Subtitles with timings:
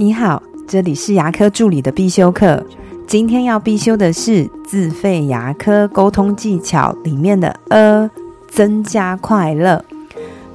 [0.00, 2.64] 你好，这里是牙科助理的必修课。
[3.04, 8.08] 今天要必修的是自费牙科沟通技巧里面的呃，
[8.46, 9.84] 增加快乐。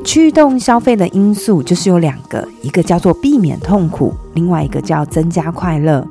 [0.05, 6.07] 驱动消费的因素就是有两个，一个叫做避免痛苦，另外一个叫增加快乐。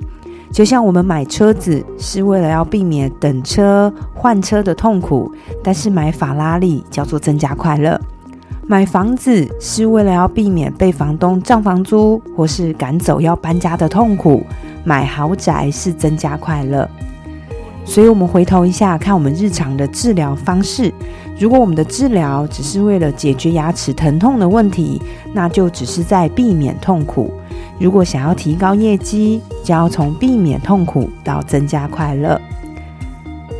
[0.53, 5.33] 就像我们买车子是为了要避免等车换车的痛苦，
[5.64, 7.99] 但是买法拉利叫做增加快乐。
[8.67, 14.43] 买房子是为了要避免被房东涨房租或是赶走要搬家的痛苦，
[14.84, 16.89] 买豪宅是增加快乐。
[17.84, 20.93] 所以，我们回头一下看我们日常的治疗方式。
[21.37, 27.34] 如果我们的治疗只是为了解决牙齿疼痛的问题，那就只是在避免痛苦。
[27.81, 32.41] 如果想要提高业绩，就要从避免痛苦到增加快乐。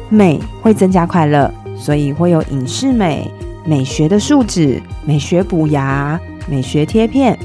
[0.09, 3.29] 美会增加快乐，所以会有影视美。
[3.65, 7.39] 美学的树脂、美学补牙、美学贴片，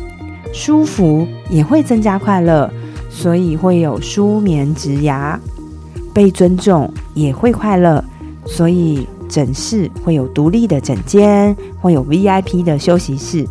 [0.53, 2.71] 舒服也会增加快乐，
[3.09, 5.39] 所以会有舒眠植牙。
[6.13, 8.03] 被尊重也会快乐，
[8.43, 13.45] 所以诊室会有独立的诊间，会有 VIP 的休息室。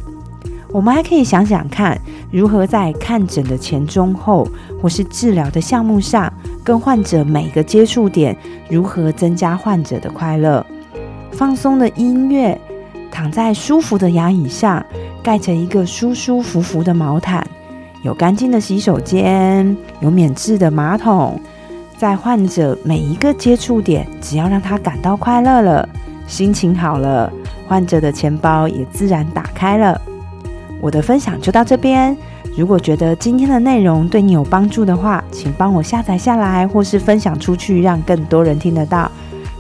[0.73, 1.97] 我们还可以想想看，
[2.33, 4.48] 如何在看诊的前、中、后，
[4.83, 6.30] 或是治疗的项目上，
[6.64, 8.36] 跟患者每个接触点，
[8.69, 10.67] 如何增加患者的快乐。
[11.37, 12.59] 放松的音乐，
[13.11, 14.84] 躺在舒服的牙椅上，
[15.23, 17.47] 盖着一个舒舒服服的毛毯，
[18.03, 21.39] 有干净的洗手间，有免治的马桶，
[21.98, 25.87] 在患者每一个接触点，只要让他感到快乐了，
[26.27, 27.31] 心情好了，
[27.69, 30.01] 患者的钱包也自然打开了。
[30.81, 32.17] 我的分享就到这边。
[32.57, 39.12] 如果觉得今天的内容对你有帮助的话，请帮我下载下来，或是分享出去，让更多人听得到。